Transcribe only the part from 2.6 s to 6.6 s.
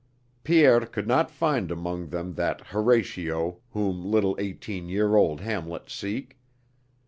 Horatio whom little eighteen year old Hamlets seek.